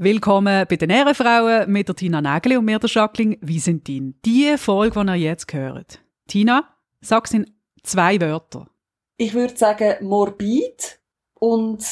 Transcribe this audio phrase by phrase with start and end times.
[0.00, 4.14] Willkommen bei den Ehrenfrauen mit der Tina Nägeli und mir, der Jacqueline Wiesentin.
[4.24, 6.00] Die Folge, die ihr jetzt hört.
[6.28, 6.68] Tina,
[7.00, 7.50] sag's in
[7.82, 8.68] zwei Wörter.
[9.16, 11.00] Ich würde sagen morbid
[11.34, 11.84] und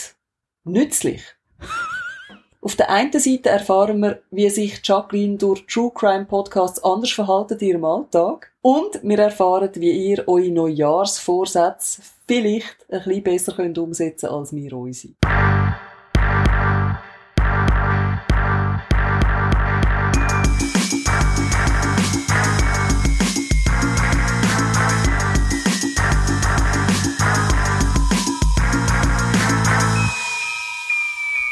[0.63, 1.21] nützlich.
[2.61, 7.59] Auf der einen Seite erfahren wir, wie sich Jacqueline durch True Crime Podcasts anders verhalten
[7.59, 8.53] in ihrem Alltag.
[8.63, 14.73] Und wir erfahren, wie ihr eure Neujahrsvorsätze vielleicht ein bisschen besser könnt umsetzen als wir
[14.75, 15.15] unsere.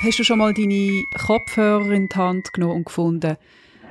[0.05, 3.39] Hast du schon mal deine Kopfhörer in die Hand genommen und gefunden,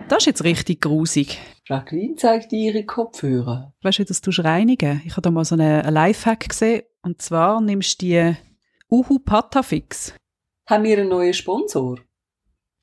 [0.09, 1.40] das ist jetzt richtig grusig.
[1.67, 3.73] Jacqueline zeigt dir ihre Kopfhörer.
[3.81, 5.02] Weißt du, dass du reinigen?
[5.05, 6.84] Ich habe da mal so einen Lifehack gesehen.
[7.02, 8.35] Und zwar nimmst du die
[8.91, 10.13] Uhu Patafix.
[10.70, 11.98] Haben wir einen neuen Sponsor?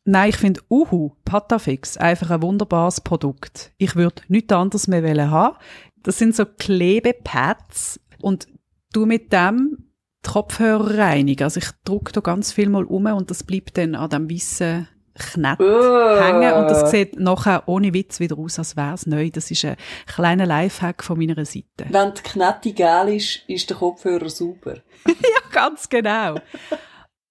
[0.04, 3.70] Nein, ich finde Uhu Patafix einfach ein wunderbares Produkt.
[3.78, 5.56] Ich würde nichts anderes mehr haben.
[6.02, 8.48] Das sind so Klebepads und
[8.92, 9.89] du mit dem
[10.24, 11.44] reinigen.
[11.44, 14.88] Also ich drücke da ganz viel mal um und das bleibt dann an dem weißen
[15.18, 16.20] Knett Uh.
[16.20, 19.30] hängen und das sieht nachher ohne Witz wieder aus, als wäre es neu.
[19.30, 19.76] Das ist ein
[20.06, 21.86] kleiner Lifehack von meiner Seite.
[21.88, 24.76] Wenn die Knette gel ist, ist der Kopfhörer super.
[25.06, 26.36] ja, ganz genau.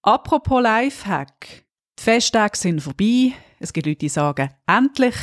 [0.02, 1.64] Apropos Lifehack.
[1.98, 3.32] Die Festtage sind vorbei.
[3.58, 5.16] Es gibt Leute, die sagen, endlich.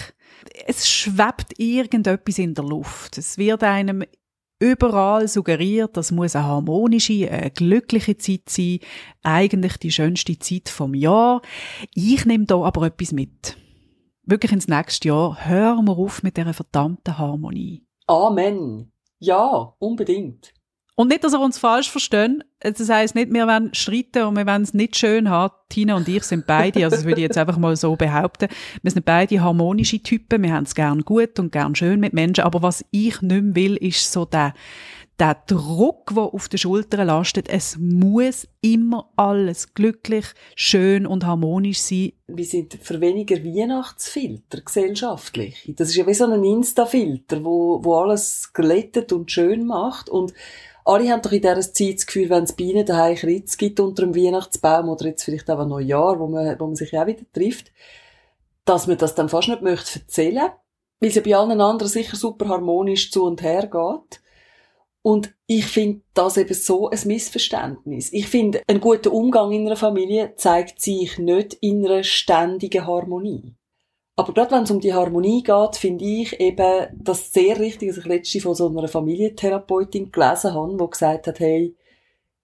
[0.66, 3.18] Es schwebt irgendetwas in der Luft.
[3.18, 4.04] Es wird einem
[4.60, 8.80] überall suggeriert, das muss eine harmonische, eine glückliche Zeit sein,
[9.24, 11.42] eigentlich die schönste Zeit vom Jahr.
[11.94, 13.58] Ich nehme da aber etwas mit.
[14.24, 15.46] Wirklich ins nächste Jahr.
[15.46, 17.86] Hören wir auf mit dieser verdammten Harmonie.
[18.08, 18.92] Amen.
[19.20, 20.54] Ja, unbedingt.
[21.00, 22.44] Und nicht, dass wir uns falsch verstehen.
[22.60, 25.54] Das heisst nicht, wir wollen streiten und wir wollen es nicht schön haben.
[25.70, 28.48] Tina und ich sind beide, also das würde ich jetzt einfach mal so behaupten.
[28.82, 30.42] Wir sind beide harmonische Typen.
[30.42, 32.46] Wir haben es gern gut und gern schön mit Menschen.
[32.46, 34.56] Aber was ich nicht mehr will, ist so der,
[35.20, 37.48] der Druck, der auf den Schultern lastet.
[37.48, 42.14] Es muss immer alles glücklich, schön und harmonisch sein.
[42.26, 45.72] Wir sind für weniger Weihnachtsfilter gesellschaftlich.
[45.78, 50.10] Das ist ja wie so ein Insta-Filter, wo, wo alles glättet und schön macht.
[50.10, 50.34] Und
[50.88, 53.80] alle haben doch in dieser Zeit das Gefühl, wenn es bei ihnen daheim Kritz gibt
[53.80, 57.08] unter dem Weihnachtsbaum oder jetzt vielleicht auch ein Neujahr, wo man, wo man sich auch
[57.08, 57.72] wieder trifft,
[58.64, 60.50] dass man das dann fast nicht möchte erzählen,
[61.00, 64.22] weil es ja bei allen anderen sicher super harmonisch zu und her geht.
[65.02, 68.12] Und ich finde das eben so ein Missverständnis.
[68.12, 73.56] Ich finde, ein guter Umgang in einer Familie zeigt sich nicht in einer ständigen Harmonie.
[74.20, 78.00] Aber gerade wenn es um die Harmonie geht, finde ich eben das sehr richtig, dass
[78.00, 81.76] ich letztens von so einer Familientherapeutin gelesen habe, die gesagt hat, hey,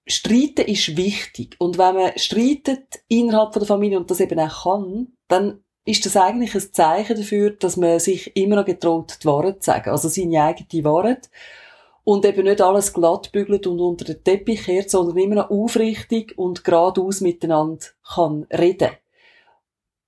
[0.05, 1.55] Streiten ist wichtig.
[1.57, 6.15] Und wenn man streitet innerhalb der Familie und das eben auch kann, dann ist das
[6.15, 9.89] eigentlich ein Zeichen dafür, dass man sich immer noch getraut, die Wahrheit zu sagen.
[9.89, 11.31] Also seine eigene Wahrheit.
[12.03, 16.37] Und eben nicht alles glatt bügelt und unter den Teppich kehrt, sondern immer noch aufrichtig
[16.37, 18.91] und geradeaus miteinander kann reden.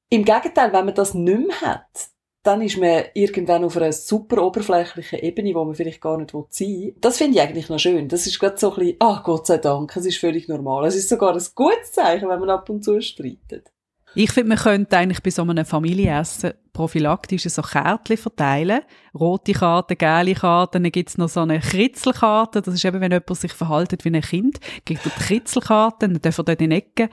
[0.10, 2.10] Im Gegenteil, wenn man das nicht mehr hat,
[2.44, 6.68] dann ist man irgendwann auf einer super oberflächlichen Ebene, wo man vielleicht gar nicht sein
[6.68, 6.96] will.
[7.02, 8.08] Das finde ich eigentlich noch schön.
[8.08, 10.86] Das ist gerade so ein bisschen, ach Gott sei Dank, es ist völlig normal.
[10.86, 13.72] Es ist sogar ein gutes Zeichen, wenn man ab und zu streitet.
[14.18, 18.80] Ich finde, man könnte eigentlich bei so einem Familienessen prophylaktisch so Kärtchen verteilen.
[19.14, 22.62] Rote Karten, gelbe Karten, dann gibt's noch so eine Kritzelkarte.
[22.62, 26.22] Das ist eben, wenn jemand sich verhaltet wie ein Kind, gibt er die Kritzelkarte, dann
[26.22, 27.10] darf er dort in die Ecke,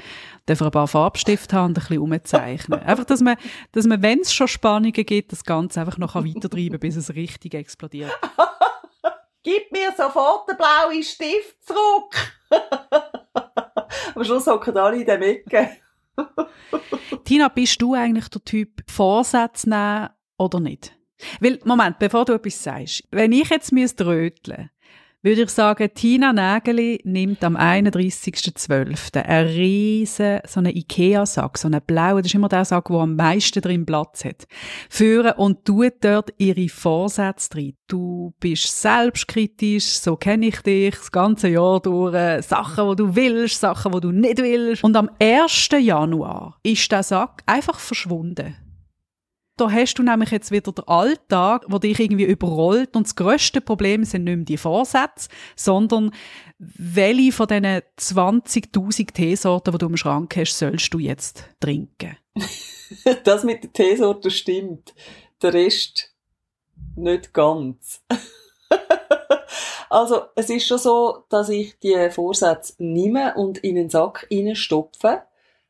[0.46, 2.80] darf er ein paar Farbstifte haben und ein bisschen umzeichnen.
[2.86, 3.36] einfach, dass man,
[3.72, 7.54] dass man, wenn es schon Spannungen gibt, das Ganze einfach noch weitertreiben bis es richtig
[7.54, 8.12] explodiert.
[9.42, 12.14] Gib mir sofort den blauen Stift zurück!
[14.14, 15.81] Am Schluss hocken alle in der Ecke.
[17.24, 20.08] Tina, bist du eigentlich der Typ Vorsätze nehmen
[20.38, 20.96] oder nicht?
[21.40, 24.70] Weil, Moment, bevor du etwas sagst, wenn ich jetzt röteln
[25.22, 29.22] würde ich sagen, Tina Nägeli nimmt am 31.12.
[29.22, 33.14] einen riesen, so einen Ikea-Sack, so einen blauen, das ist immer der Sack, der am
[33.14, 34.46] meisten drin Platz hat,
[34.90, 37.76] führen und tut dort ihre Vorsätze drin.
[37.86, 43.60] Du bist selbstkritisch, so kenne ich dich, das ganze Jahr durch, Sachen, die du willst,
[43.60, 44.82] Sachen, die du nicht willst.
[44.82, 45.68] Und am 1.
[45.78, 48.56] Januar ist der Sack einfach verschwunden.
[49.56, 53.60] Da hast du nämlich jetzt wieder den Alltag, der dich irgendwie überrollt und das grösste
[53.60, 56.10] Problem sind nicht mehr die Vorsätze, sondern
[56.58, 62.16] welche von diesen 20'000 Teesorten, die du im Schrank hast, sollst du jetzt trinken?
[63.24, 64.94] das mit den Teesorten stimmt.
[65.42, 66.14] Der Rest
[66.96, 68.02] nicht ganz.
[69.90, 75.22] also, es ist schon so, dass ich die Vorsätze nehme und in den Sack stopfe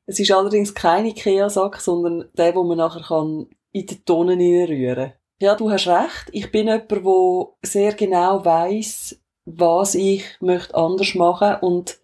[0.06, 5.12] Es ist allerdings kein Ikea-Sack, sondern der, wo man nachher kann in die Tonnen rühren.
[5.40, 6.28] Ja, du hast recht.
[6.32, 11.98] Ich bin jemand, der sehr genau weiß, was ich möchte anders machen und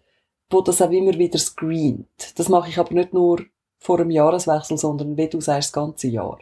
[0.49, 2.33] wo das auch immer wieder screent.
[2.35, 3.45] Das mache ich aber nicht nur
[3.77, 6.39] vor einem Jahreswechsel, sondern wie du sagst, das ganze Jahr.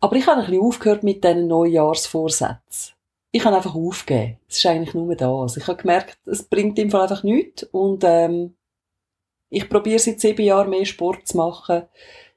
[0.00, 2.94] Aber ich habe ein bisschen aufgehört mit diesen Neujahrsvorsätzen.
[3.32, 4.38] Ich habe einfach aufgegeben.
[4.48, 5.56] Es ist eigentlich nur das.
[5.56, 8.54] Ich habe gemerkt, es bringt im Fall einfach nichts und ähm,
[9.48, 11.82] ich probiere seit sieben Jahren mehr Sport zu machen.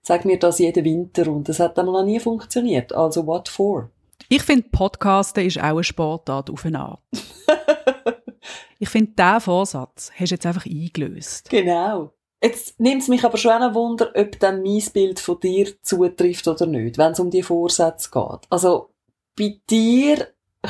[0.10, 2.94] Sag mir das jeden Winter und es hat dann noch nie funktioniert.
[2.94, 3.92] Also what for?
[4.28, 7.00] Ich finde, Podcasten ist auch eine Sportart auf eine Art.
[8.80, 11.52] ich finde, diesen Vorsatz hast du jetzt einfach eingelöst.
[11.52, 12.12] Genau.
[12.42, 16.48] Jetzt nimmt es mich aber schon ein Wunder, ob dann mein Bild von dir zutrifft
[16.48, 18.48] oder nicht, wenn es um die Vorsätze geht.
[18.50, 18.90] Also,
[19.38, 20.28] bei dir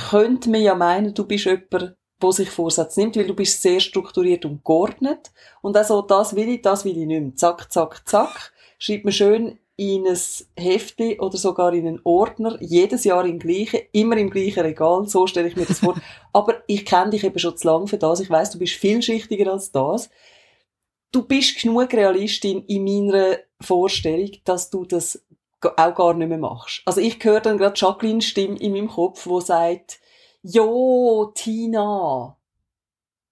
[0.09, 3.79] könnte man ja meinen, du bist jemand, der sich Vorsätze nimmt, weil du bist sehr
[3.79, 5.31] strukturiert und geordnet.
[5.61, 7.35] Und also, das will ich, das will ich nicht mehr.
[7.37, 8.51] Zack, zack, zack.
[8.79, 10.17] Schreibt man schön in ein
[10.57, 15.27] Heftli oder sogar in einen Ordner, jedes Jahr im gleichen, immer im gleichen Regal, so
[15.27, 15.95] stelle ich mir das vor.
[16.33, 19.51] Aber ich kenne dich eben schon zu lange für das, ich weiß, du bist vielschichtiger
[19.51, 20.09] als das.
[21.11, 25.25] Du bist genug Realistin in meiner Vorstellung, dass du das
[25.61, 26.81] auch gar nicht mehr machst.
[26.85, 29.99] Also ich höre dann gerade Jacqueline Stimme in meinem Kopf, wo sagt,
[30.41, 32.37] Jo, Tina,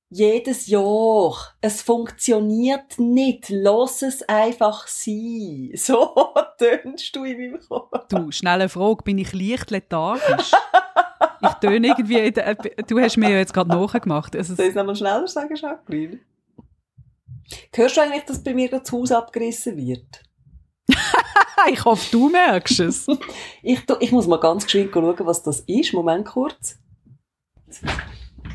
[0.09, 1.35] jedes Jahr.
[1.61, 3.49] Es funktioniert nicht.
[3.49, 5.71] Lass es einfach sein.
[5.75, 8.07] So tönst du in meinem Kopf.
[8.09, 9.03] Du, schnelle Frage.
[9.03, 10.51] Bin ich leicht lethargisch?
[11.41, 12.31] ich töne irgendwie,
[12.87, 14.35] du hast mir ja jetzt gerade nachgemacht.
[14.35, 16.19] Also, Soll ich es nochmal schneller sagen, Jacqueline?
[17.73, 20.23] Hörst du eigentlich, dass bei mir das Haus abgerissen wird?
[21.71, 23.07] ich hoffe, du merkst es.
[23.63, 25.93] ich, ich muss mal ganz geschwind schauen, was das ist.
[25.93, 26.77] Moment kurz.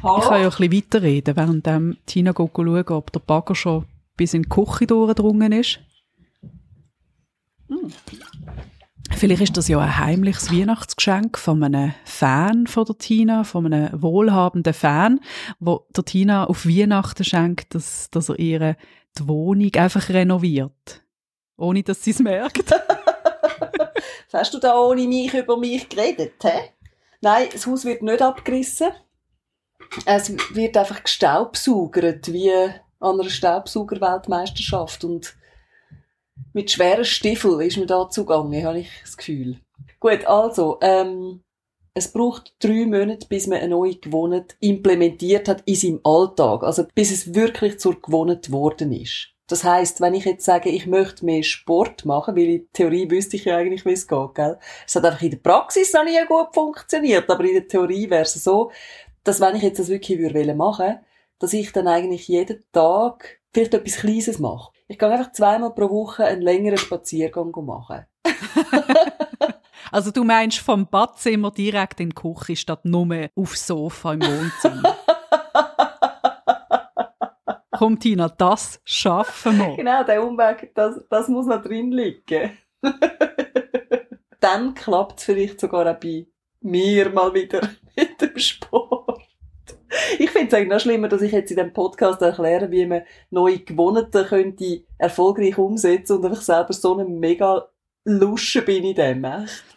[0.03, 0.19] Hallo?
[0.19, 4.43] Ich kann ja ein bisschen weiterreden, während Tina schauen, ob der Bagger schon bis in
[4.43, 5.79] die Küche durchgedrungen ist.
[7.69, 7.93] Hm.
[9.13, 14.03] Vielleicht ist das ja ein heimliches Weihnachtsgeschenk von einem Fan von der Tina, von einem
[14.03, 15.21] wohlhabenden Fan,
[15.61, 18.77] wo der Tina auf Weihnachten schenkt, dass, dass er ihre
[19.19, 21.03] die Wohnung einfach renoviert.
[21.57, 22.73] Ohne, dass sie es merkt.
[24.33, 26.71] Hast du da ohne mich über mich geredet, hä?
[27.21, 28.89] Nein, das Haus wird nicht abgerissen
[30.05, 35.37] es wird einfach gestaubsaugert, wie an einer Staubsaugerweltmeisterschaft und
[36.53, 39.61] mit schweren Stiefeln ist mir da zugange, habe ich das Gefühl.
[40.01, 41.43] Gut, also, ähm,
[41.95, 46.63] es braucht drei Monate, bis man eine neue Gewohnheit implementiert hat in seinem Alltag.
[46.63, 49.29] Also, bis es wirklich zur Gewohnheit geworden ist.
[49.47, 53.37] Das heißt, wenn ich jetzt sage, ich möchte mehr Sport machen, weil in Theorie wüsste
[53.37, 54.59] ich ja eigentlich, wie es geht, gell?
[54.87, 58.23] Es hat einfach in der Praxis noch nie gut funktioniert, aber in der Theorie wäre
[58.23, 58.71] es so,
[59.25, 61.01] dass wenn ich jetzt das wirklich würde machen
[61.43, 64.71] dass ich dann eigentlich jeden Tag vielleicht etwas Kleines mache.
[64.87, 68.07] Ich kann einfach zweimal pro Woche einen längeren Spaziergang machen.
[69.91, 74.97] also du meinst vom Badzimmer direkt in die Küche statt nur aufs Sofa im Wohnzimmer?
[77.77, 79.75] Komm Tina, das schaffen wir.
[79.75, 82.57] Genau, der Umweg, das, das muss noch drin liegen.
[84.41, 86.29] dann klappt es vielleicht sogar auch bei
[86.61, 88.82] mir mal wieder mit dem Sport.
[90.19, 93.03] Ich finde es eigentlich noch schlimmer, dass ich jetzt in diesem Podcast erkläre, wie man
[93.31, 97.69] neue Gewohnheiten könnte erfolgreich umsetzen und einfach selber so eine mega
[98.05, 99.25] Lusche bin in dem.
[99.25, 99.72] Echt.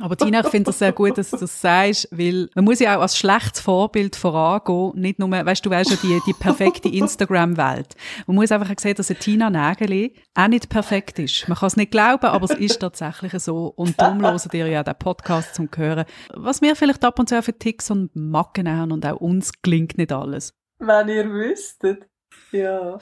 [0.00, 2.96] Aber Tina, ich finde es sehr gut, dass du das sagst, weil man muss ja
[2.96, 7.94] auch als schlechtes Vorbild vorangehen, nicht nur, weißt du, weißt ja die, die perfekte Instagram-Welt.
[8.26, 11.48] Man muss einfach sehen, dass eine Tina Nägeli auch nicht perfekt ist.
[11.48, 13.68] Man kann es nicht glauben, aber es ist tatsächlich so.
[13.76, 16.04] Und darum hören dir ja den Podcast zum Hören.
[16.34, 19.98] Was wir vielleicht ab und zu für Ticks und Macken haben und auch uns gelingt
[19.98, 20.54] nicht alles.
[20.78, 22.06] Wenn ihr wüsstet.
[22.52, 22.98] Ja.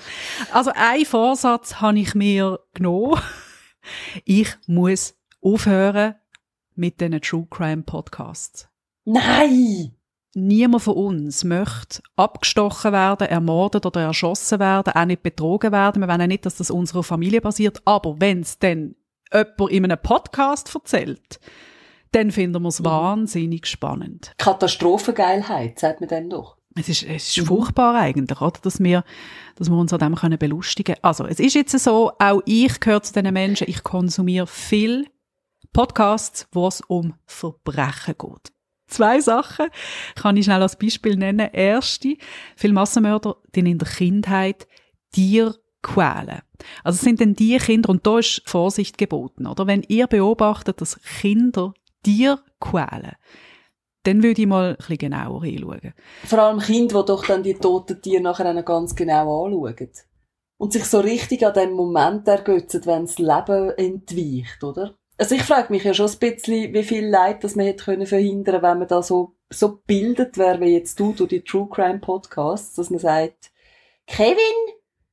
[0.52, 3.20] Also ein Vorsatz habe ich mir genommen.
[4.24, 6.14] Ich muss aufhören,
[6.74, 8.68] mit diesen True Crime Podcasts.
[9.04, 9.94] Nein!
[10.36, 16.02] Niemand von uns möchte abgestochen werden, ermordet oder erschossen werden, auch nicht betrogen werden.
[16.02, 17.80] Wir wollen nicht, dass das unserer Familie passiert.
[17.84, 18.96] Aber wenn es dann
[19.32, 21.38] jemand in einem Podcast erzählt,
[22.10, 22.86] dann finden wir es mhm.
[22.86, 24.32] wahnsinnig spannend.
[24.38, 26.56] Katastrophengeilheit, sagt man dann doch.
[26.76, 27.46] Es ist, es ist mhm.
[27.46, 28.58] furchtbar eigentlich, oder?
[28.60, 29.04] Dass wir,
[29.54, 31.04] dass wir uns an dem können belustigen können.
[31.04, 35.06] Also, es ist jetzt so, auch ich gehöre zu diesen Menschen, ich konsumiere viel
[35.74, 38.52] Podcasts, wo es um Verbrechen geht.
[38.86, 39.66] Zwei Sachen
[40.14, 41.50] kann ich schnell als Beispiel nennen.
[41.52, 42.16] Erste,
[42.54, 44.68] viele Massenmörder, die in der Kindheit
[45.10, 46.42] Tiere quälen.
[46.84, 49.66] Also es sind dann die Kinder, und da ist Vorsicht geboten, oder?
[49.66, 53.16] Wenn ihr beobachtet, dass Kinder Tiere quälen,
[54.04, 55.92] dann würde ich mal ein bisschen genauer hinschauen.
[56.24, 59.90] Vor allem Kinder, die doch dann die toten Tiere nachher ganz genau anschauen.
[60.56, 64.94] und sich so richtig an dem Moment ergötzen, wenn das Leben entweicht, oder?
[65.16, 68.06] Also ich frage mich ja schon ein bisschen, wie viel Leid das man hätte können
[68.06, 72.00] verhindern, wenn man da so, so bildet wäre, wie jetzt du durch die True Crime
[72.00, 73.52] Podcasts, dass man sagt,
[74.06, 74.36] Kevin,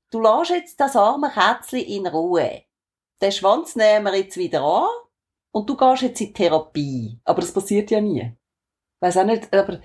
[0.09, 2.63] du lässt jetzt das arme Kätzchen in Ruhe.
[3.21, 4.89] Den Schwanz nehmen wir jetzt wieder an
[5.51, 7.19] und du gehst jetzt in Therapie.
[7.23, 8.35] Aber das passiert ja nie.
[9.01, 9.81] Weiß auch nicht, aber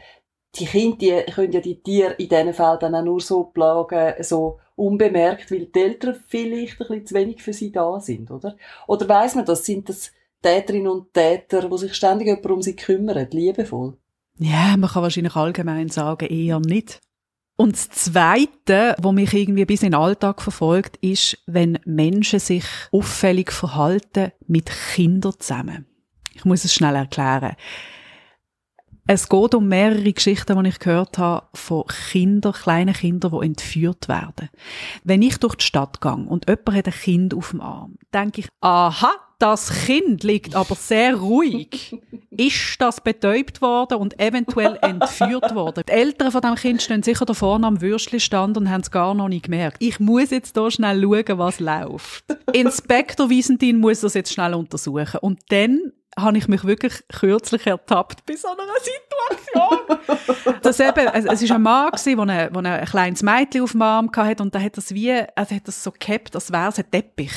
[0.59, 4.23] die Kinder, die können ja die Tiere in diesen Fällen dann auch nur so plagen,
[4.23, 8.57] so unbemerkt, weil die Eltern vielleicht ein bisschen zu wenig für sie da sind, oder?
[8.87, 9.65] Oder weiss man das?
[9.65, 13.97] Sind das Täterinnen und Täter, die sich ständig jemand um sie kümmern, liebevoll?
[14.39, 17.01] Ja, man kann wahrscheinlich allgemein sagen, eher nicht.
[17.57, 22.65] Und das Zweite, was mich irgendwie bis in den Alltag verfolgt, ist, wenn Menschen sich
[22.93, 25.87] auffällig verhalten mit Kindern zusammen.
[26.35, 27.57] Ich muss es schnell erklären.
[29.09, 34.09] Es geht um mehrere Geschichten, die ich gehört habe von Kindern, kleinen Kindern, die entführt
[34.09, 34.49] werden.
[35.05, 38.41] Wenn ich durch die Stadt gehe und jemand hat ein Kind auf dem Arm, denke
[38.41, 41.97] ich, aha, das Kind liegt aber sehr ruhig.
[42.31, 45.85] Ist das betäubt worden und eventuell entführt worden?
[45.89, 49.15] Die Eltern von dem Kind stehen sicher da vorne am Würstchenstand und haben es gar
[49.15, 49.77] noch nicht gemerkt.
[49.81, 52.25] Ich muss jetzt hier schnell schauen, was läuft.
[52.53, 55.19] Inspektor Wiesentin muss das jetzt schnell untersuchen.
[55.21, 60.61] Und dann habe ich mich wirklich kürzlich ertappt bei so einer Situation.
[60.63, 64.43] das eben, es war ein Mann, der ein, ein kleines Mädchen auf dem Arm hatte
[64.43, 67.33] und der hat das wie, also hat das so gehabt, als wäre es ein Teppich.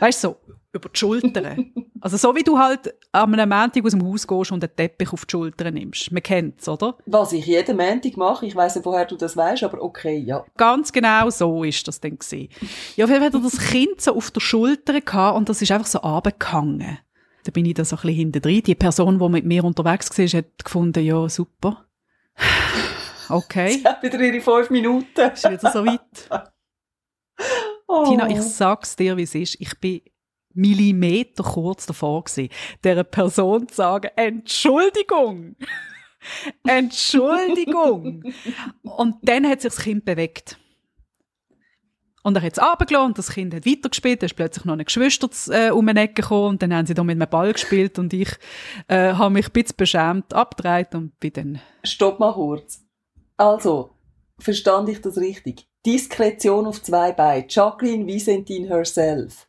[0.00, 0.36] Weißt du, so
[0.72, 1.72] über die Schultern.
[2.00, 5.12] also so wie du halt an einem Montag aus dem Haus gehst und einen Teppich
[5.12, 6.10] auf die Schultern nimmst.
[6.12, 6.96] Man kennt es, oder?
[7.06, 10.44] Was ich jeden Montag mache, ich weiss nicht, woher du das weißt, aber okay, ja.
[10.56, 12.48] Ganz genau so ist das dann gewesen.
[12.96, 15.60] Ja, auf jeden Fall hat er das Kind so auf der Schulter gehabt und das
[15.60, 16.98] ist einfach so runtergehangen.
[17.44, 18.62] Da bin ich da so ein bisschen hinten drin.
[18.62, 21.86] Die Person, die mit mir unterwegs war, hat gefunden, ja, super.
[23.28, 23.78] Okay.
[23.78, 25.30] Sie hat wieder ihre fünf Minuten.
[25.32, 26.28] Ist wieder so weit.
[27.88, 28.06] Oh.
[28.08, 29.60] Tina, ich sag's dir, wie es ist.
[29.60, 30.00] Ich bin
[30.54, 32.48] Millimeter kurz davor gewesen,
[32.84, 35.56] der Person zu sagen, Entschuldigung.
[36.66, 38.22] Entschuldigung.
[38.82, 40.58] und dann hat sich das Kind bewegt.
[42.22, 44.22] Und er hat es runtergelassen und das Kind hat weitergespielt.
[44.22, 46.94] Da ist plötzlich noch ein Geschwister äh, um eine Ecke gekommen und dann haben sie
[46.94, 48.30] da mit einem Ball gespielt und ich
[48.88, 51.60] äh, habe mich ein bisschen beschämt abgedreht und bin dann...
[51.82, 52.80] Stopp mal kurz.
[53.36, 53.90] Also,
[54.38, 55.66] verstand ich das richtig?
[55.84, 57.46] Diskretion auf zwei Beine.
[57.48, 59.48] Jacqueline Visentin herself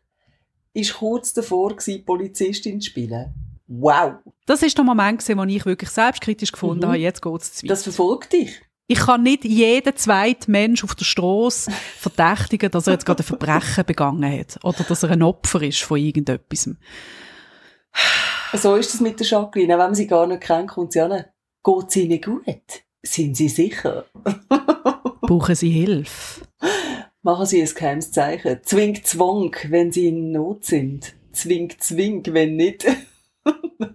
[0.73, 3.33] ist kurz davor gewesen, Polizistin zu spielen.
[3.67, 4.15] Wow!
[4.45, 6.87] Das ist der Moment gewesen, wo ich wirklich selbstkritisch gefunden mhm.
[6.87, 7.71] habe, jetzt geht's zu weit.
[7.71, 8.61] Das verfolgt dich?
[8.87, 13.25] Ich kann nicht jeden zweiten Mensch auf der Straße verdächtigen, dass er jetzt gerade ein
[13.25, 16.69] Verbrechen begangen hat oder dass er ein Opfer ist von irgendetwas.
[18.53, 19.69] So ist es mit der Jacqueline.
[19.69, 21.25] Wenn man sie gar nicht kennt, kommt sie an.
[21.63, 22.83] Geht es ihnen gut?
[23.01, 24.05] Sind sie sicher?
[25.21, 26.41] Brauchen sie Hilfe?
[27.25, 28.59] Machen Sie ein geheimes Zeichen.
[28.63, 31.13] Zwing Zwang, wenn Sie in Not sind.
[31.31, 32.85] Zwing Zwing, wenn nicht.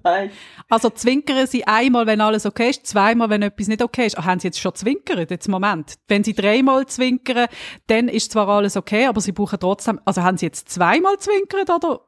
[0.03, 0.31] Nein.
[0.69, 4.19] Also zwinkern Sie einmal, wenn alles okay ist, zweimal, wenn etwas nicht okay ist.
[4.19, 5.97] Ach, haben Sie jetzt schon zwinkert, jetzt Moment.
[6.09, 7.49] Wenn Sie dreimal zwinkern,
[7.87, 11.71] dann ist zwar alles okay, aber Sie brauchen trotzdem, also haben Sie jetzt zweimal zwinkert
[11.71, 12.01] oder?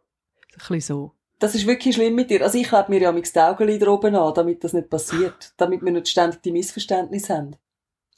[0.52, 1.12] Ein bisschen so.
[1.40, 2.42] Das ist wirklich schlimm mit dir.
[2.42, 5.54] Also ich klebe mir ja mit die Augenlider oben an, damit das nicht passiert.
[5.56, 7.56] Damit wir nicht ständig die Missverständnisse haben.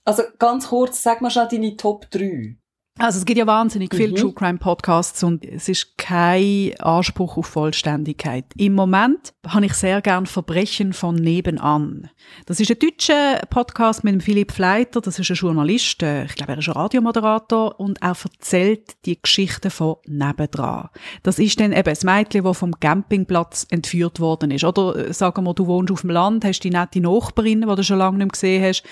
[0.04, 2.56] Also ganz kurz, sag mal schon deine Top 3.
[2.98, 4.16] Also es gibt ja wahnsinnig viele mhm.
[4.16, 8.44] True Crime Podcasts und es ist kein Anspruch auf Vollständigkeit.
[8.56, 12.10] Im Moment habe ich sehr gern Verbrechen von nebenan.
[12.44, 16.34] Das ist ein deutscher Podcast mit dem Philipp Fleiter, das ist ein Journalist, äh, ich
[16.34, 20.90] glaube er ist ein Radiomoderator und er erzählt die Geschichten von nebendran.
[21.22, 24.64] Das ist dann eben das Mädchen, das vom Campingplatz entführt worden ist.
[24.64, 27.82] Oder äh, sagen wir, du wohnst auf dem Land, hast die nette Nachbarin, die du
[27.82, 28.84] schon lange nicht gesehen hast,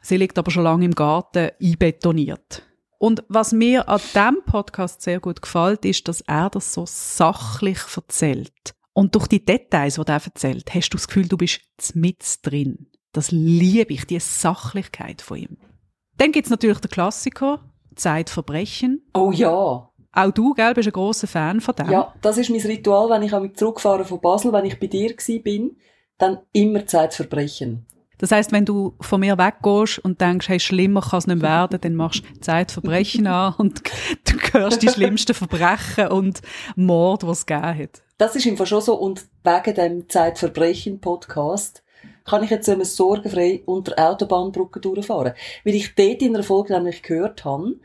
[0.00, 2.67] sie liegt aber schon lange im Garten einbetoniert.
[2.98, 7.78] Und was mir an diesem Podcast sehr gut gefällt, ist, dass er das so sachlich
[7.96, 8.74] erzählt.
[8.92, 11.60] Und durch die Details, die er erzählt, hast du das Gefühl, du bist
[11.94, 12.88] mit drin.
[13.12, 15.56] Das liebe ich, die Sachlichkeit von ihm.
[16.16, 17.60] Dann gibt's natürlich den Klassiker,
[17.94, 19.08] Zeitverbrechen.
[19.14, 19.88] Oh ja.
[20.12, 21.90] Auch du, gell, bist ein grosser Fan von dem.
[21.90, 25.14] Ja, das ist mein Ritual, wenn ich zurückfahre von Basel, wenn ich bei dir
[25.44, 25.76] bin,
[26.18, 27.86] dann immer Zeitverbrechen.
[28.18, 31.80] Das heißt, wenn du von mir weggehst und denkst, hey, schlimmer kann es nicht werden,
[31.80, 33.82] dann machst du Zeitverbrechen an und
[34.24, 36.42] du hörst die schlimmsten Verbrechen und
[36.76, 38.02] Mord, was es gegeben hat.
[38.18, 41.84] Das ist einfach schon so und wegen dem Zeitverbrechen-Podcast
[42.24, 45.32] kann ich jetzt einmal sorgenfrei unter Autobahnbrücken durchfahren.
[45.64, 47.76] Weil ich dort in einer Folge nämlich gehört habe,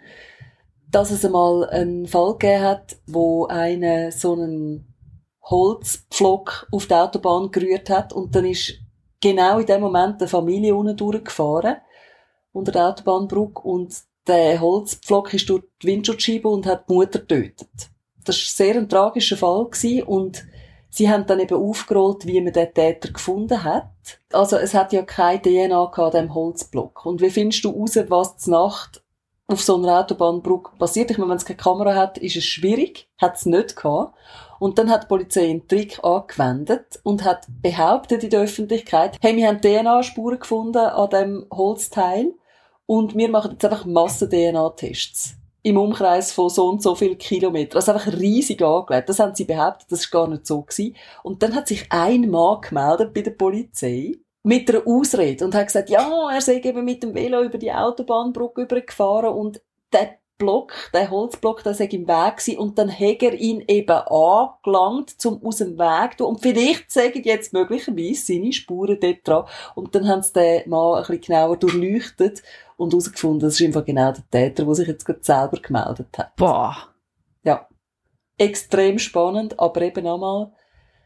[0.89, 4.93] dass es einmal einen Fall gegeben hat, wo einer so einen
[5.43, 8.82] Holzpflock auf die Autobahn gerührt hat und dann ist
[9.23, 11.77] genau in dem Moment eine Familie unten durchgefahren
[12.51, 13.95] unter der Autobahnbrücke und
[14.27, 17.69] der Holzpflock ist durch die Windschutzscheibe und hat die Mutter getötet.
[18.25, 20.45] Das war sehr ein tragischer Fall gewesen und
[20.89, 23.89] sie haben dann eben aufgerollt, wie man den Täter gefunden hat.
[24.31, 27.05] Also es hat ja keine DNA an dem Holzblock.
[27.05, 29.03] Und wie findest du raus, was Nacht
[29.47, 31.11] auf so einer Autobahnbrücke passiert?
[31.11, 33.09] Ich meine, wenn es keine Kamera hat, ist es schwierig.
[33.17, 34.15] Hat es nicht gehabt.
[34.63, 39.35] Und dann hat die Polizei einen Trick angewendet und hat behauptet in der Öffentlichkeit, hey,
[39.35, 42.33] wir haben DNA-Spuren gefunden an dem Holzteil
[42.85, 47.75] und wir machen jetzt einfach Massen-DNA-Tests im Umkreis von so und so viel Kilometer.
[47.75, 49.09] Also einfach riesig angelegt.
[49.09, 50.95] Das haben sie behauptet, das ist gar nicht so gewesen.
[51.23, 55.67] Und dann hat sich ein Mann gemeldet bei der Polizei mit einer Ausrede und hat
[55.67, 60.73] gesagt, ja, er sei eben mit dem Velo über die Autobahnbrücke übergefahren und der Block,
[60.93, 65.43] der Holzblock, der sei im Weg gewesen und dann hat er ihn eben angelangt, zum
[65.45, 69.45] aus dem Weg zu Und vielleicht sagen jetzt möglicherweise seine Spuren dort dran.
[69.75, 72.41] Und dann haben sie den Mann ein bisschen genauer durchleuchtet
[72.77, 76.35] und herausgefunden, das ist einfach genau der Täter, der sich jetzt gerade selber gemeldet hat.
[76.35, 76.75] Boah.
[77.43, 77.67] Ja.
[78.37, 80.51] Extrem spannend, aber eben einmal,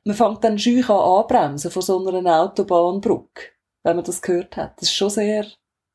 [0.06, 3.50] man fängt dann schüch an anbremsen von so einer Autobahnbrücke,
[3.84, 4.78] wenn man das gehört hat.
[4.78, 5.46] Das ist schon sehr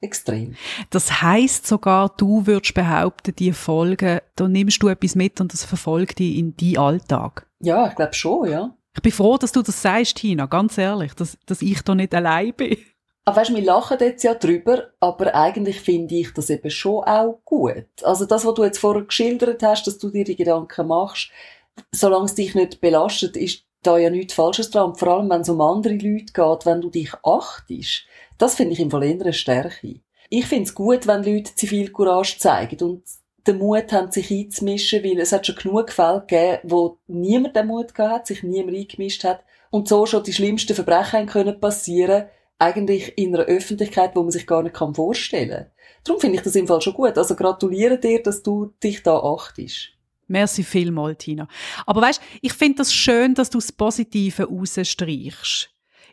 [0.02, 0.54] extrem.
[0.90, 5.64] Das heißt sogar, du würdest behaupten, die Folgen, da nimmst du etwas mit und das
[5.64, 7.46] verfolgt dich in deinen Alltag.
[7.60, 8.74] Ja, ich glaube schon, ja.
[8.94, 12.14] Ich bin froh, dass du das sagst, Tina, ganz ehrlich, dass, dass ich da nicht
[12.14, 12.76] allein bin.
[13.24, 17.38] Aber weißt, wir lachen jetzt ja drüber, aber eigentlich finde ich das eben schon auch
[17.44, 17.86] gut.
[18.02, 21.30] Also das, was du jetzt vorher geschildert hast, dass du dir die Gedanken machst,
[21.92, 24.96] solange es dich nicht belastet, ist da ja nichts Falsches dran.
[24.96, 28.06] Vor allem, wenn es um andere Leute geht, wenn du dich achtest,
[28.42, 30.00] das finde ich im Fall eher eine Stärke.
[30.28, 33.04] Ich finde es gut, wenn Leute Zivilcourage zeigen und
[33.46, 37.68] den Mut haben, sich einzumischen, weil es hat schon genug Fälle gegeben, wo niemand den
[37.68, 42.24] Mut gehabt hat, sich niemand eingemischt hat und so schon die schlimmsten Verbrechen können passieren,
[42.58, 45.70] eigentlich in einer Öffentlichkeit, wo man sich gar nicht vorstellen kann.
[46.04, 47.16] Darum finde ich das im Fall schon gut.
[47.16, 49.90] Also gratuliere dir, dass du dich da achtest.
[50.26, 51.46] Merci vielmals, Tina.
[51.86, 55.71] Aber weißt, ich finde das schön, dass du das Positive rausstreichst.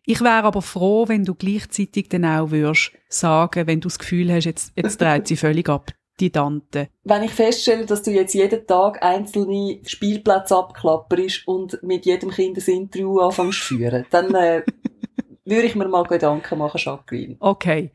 [0.09, 4.33] Ich wäre aber froh, wenn du gleichzeitig dann auch würdest sagen, wenn du das Gefühl
[4.33, 6.87] hast, jetzt, jetzt dreht sie völlig ab, die Tante.
[7.03, 12.57] Wenn ich feststelle, dass du jetzt jeden Tag einzelne Spielplätze abklapperst und mit jedem Kind
[12.57, 14.63] ein Interview anfängst zu führen, dann äh,
[15.45, 17.35] würde ich mir mal Gedanken machen, Jacqueline.
[17.39, 17.91] Okay,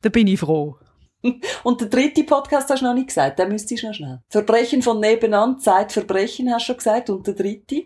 [0.00, 0.78] da bin ich froh.
[1.62, 4.22] Und der dritte Podcast hast du noch nicht gesagt, den müsstest du noch schnell.
[4.30, 7.10] Verbrechen von nebenan, Zeitverbrechen hast du schon gesagt.
[7.10, 7.82] Und der dritte?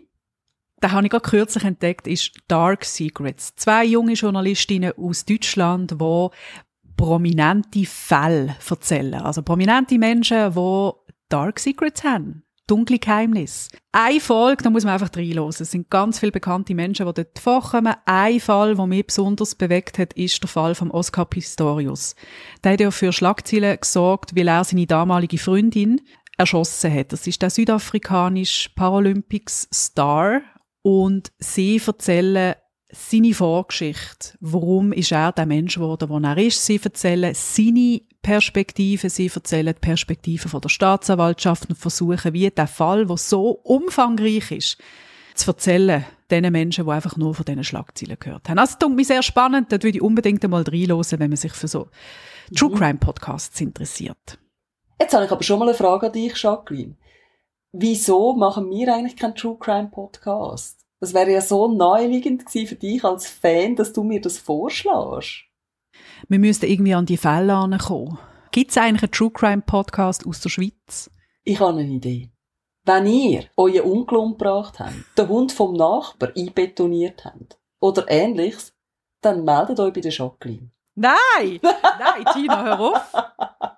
[0.83, 3.55] Den habe ich gerade kürzlich entdeckt, ist Dark Secrets.
[3.55, 6.27] Zwei junge Journalistinnen aus Deutschland, die
[6.97, 9.15] prominente Fälle erzählen.
[9.15, 10.91] Also prominente Menschen, die
[11.29, 13.69] Dark Secrets haben dunkle Geheimnis.
[13.91, 15.49] Ein Folge, da muss man einfach reinhören.
[15.49, 17.93] Es sind ganz viele bekannte Menschen, die dort vorkommen.
[18.05, 22.15] Ein Fall, der mich besonders bewegt hat, ist der Fall von Oscar Pistorius.
[22.63, 26.01] Der hat ja für Schlagzeilen gesorgt, weil er seine damalige Freundin
[26.37, 27.13] erschossen hat.
[27.13, 30.41] Das ist der südafrikanische Paralympics Star.
[30.85, 32.53] Und sie erzählen
[32.91, 34.37] seine Vorgeschichte.
[34.39, 36.63] Warum ist er der Mensch geworden, der er ist?
[36.63, 42.67] Sie erzählen seine Perspektive, sie erzählen die Perspektive von der Staatsanwaltschaft und versuchen, wie der
[42.67, 44.77] Fall, der so umfangreich ist,
[45.33, 48.59] zu erzählen, den Menschen, die einfach nur von diesen Schlagzeilen gehört haben.
[48.59, 51.67] Also, das mir sehr spannend, da würde ich unbedingt einmal reinhören, wenn man sich für
[51.67, 51.87] so
[52.55, 52.75] True mhm.
[52.75, 54.37] Crime Podcasts interessiert.
[55.01, 56.95] Jetzt habe ich aber schon mal eine Frage an dich, Jacqueline.
[57.77, 60.79] Wieso machen wir eigentlich keinen True Crime Podcast?
[60.99, 65.45] Das wäre ja so naheliegend gewesen für dich als Fan, dass du mir das vorschlägst
[66.27, 68.17] wir müssten irgendwie an die Fälle ankommen.
[68.51, 71.09] Gibt es eigentlich einen True Crime Podcast aus der Schweiz?
[71.43, 72.31] Ich habe eine Idee.
[72.83, 78.73] Wenn ihr euren Onkel umgebracht habt, den Hund vom Nachbar einbetoniert habt oder ähnliches,
[79.21, 80.71] dann meldet euch bei der Jacqueline.
[80.93, 81.59] Nein!
[81.61, 83.13] Nein, Tina, hör auf!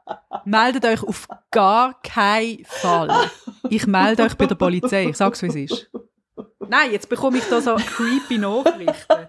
[0.48, 3.10] Meldet euch auf gar keinen Fall.
[3.70, 5.04] Ich melde euch bei der Polizei.
[5.10, 5.92] Ich sag's, wie es ist.
[6.70, 9.28] Nein, jetzt bekomme ich da so creepy Nachrichten.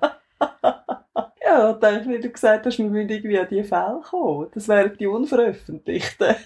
[1.45, 4.47] Ja, denke wie du gesagt hast, wir müssen irgendwie an diese Fälle kommen.
[4.55, 6.37] Das wären die unveröffentlichten.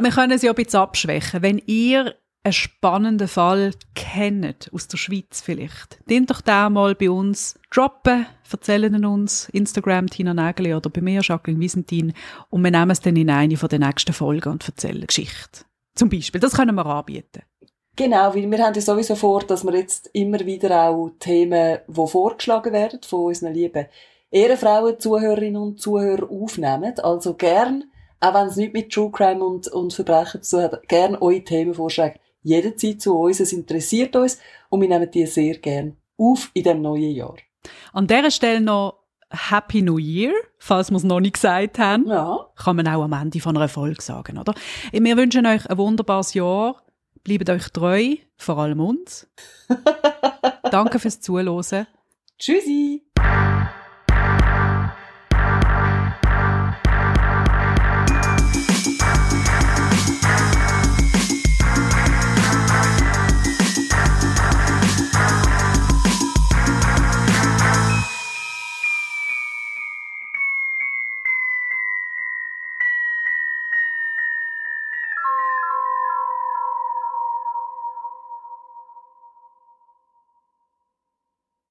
[0.00, 1.42] wir können sie ja ein bisschen abschwächen.
[1.42, 7.10] Wenn ihr einen spannenden Fall kennt, aus der Schweiz vielleicht, den doch da mal bei
[7.10, 12.12] uns droppen, erzählen ihn uns, Instagram Tina Nägeli oder bei mir Jacqueline Wiesentin
[12.50, 15.64] und wir nehmen es dann in eine von den nächsten Folgen und erzählen Geschichte.
[15.94, 17.42] Zum Beispiel, das können wir anbieten.
[17.94, 22.06] Genau, weil wir haben ja sowieso vor, dass wir jetzt immer wieder auch Themen, die
[22.06, 23.86] vorgeschlagen werden von unseren lieben
[24.30, 26.98] Ehrenfrauen, Zuhörerinnen und Zuhörer aufnehmen.
[27.00, 27.84] Also gern,
[28.18, 31.44] auch wenn es nicht mit True Crime und, und Verbrechen zu tun hat, gern eure
[31.44, 33.40] Themenvorschläge jederzeit zu uns.
[33.40, 37.36] Es interessiert uns und wir nehmen die sehr gern auf in dem neuen Jahr.
[37.92, 42.06] An dieser Stelle noch Happy New Year, falls wir es noch nicht gesagt haben.
[42.06, 42.46] Ja.
[42.56, 44.54] Kann man auch am Ende von einer Folge sagen, oder?
[44.92, 46.82] Wir wünschen euch ein wunderbares Jahr.
[47.24, 49.28] Bleibt euch treu, vor allem uns.
[50.70, 51.86] Danke fürs Zuhören.
[52.38, 53.04] Tschüssi.